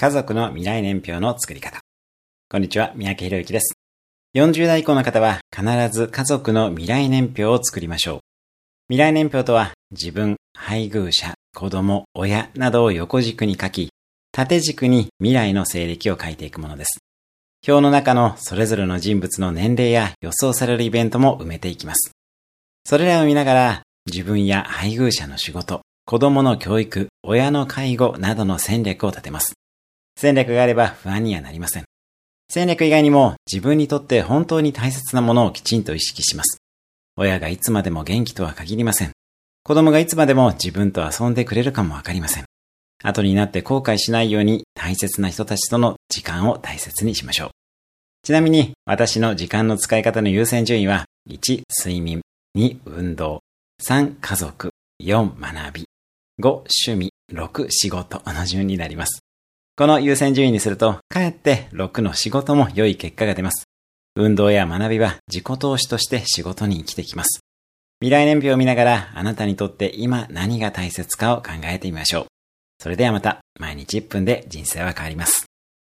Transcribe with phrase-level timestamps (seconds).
[0.00, 1.80] 家族の未来年表の作り方。
[2.48, 3.74] こんにちは、三宅博之です。
[4.36, 8.20] 40代以降の方は必ず家族の未来年表を作りましょう。
[8.90, 13.88] 未来年表とは自分、配偶者、子供、親などを横軸に書き、
[14.30, 17.00] 縦軸に未来の西暦を書いていくものです。
[17.66, 22.12] 表の中のそれぞれの人物の年齢や予想されるイベントも埋めていきます。
[22.84, 29.54] それらを見ながら自分や配偶者の仕事、子供の教育、親の介護などの戦略を立てます。
[30.20, 31.84] 戦略があれば不安にはなりません。
[32.50, 36.58] 戦略以外にも自分にとって本当に大切なものをきちんと意識します。
[37.16, 39.12] 親がいつまでも元気とは限りません。
[39.62, 42.46] 子供がいつまでも自分と遊んでくれるかもわかりません。
[43.04, 47.50] 後になって後悔しないように大切な人たちとの時間を大切にしましょう。
[48.24, 52.22] ちなみに私の時間の使い方の優先順位は1、睡眠、
[52.56, 53.38] 2、運動、
[53.80, 55.84] 3、家族、4、学び、
[56.40, 59.20] 5、趣味、6、仕事の順になります。
[59.78, 63.68] この優先順位にすると、かえって6の仕事も良い結果が出ます。
[64.16, 67.42] 運動や学びは自己投資として仕事に生きてきます。
[68.00, 72.26] 未来年表を見ながらあなたにとって今何が大切かを考えてみましょう。
[72.80, 75.47] それではまた毎日1分で人生は変わります。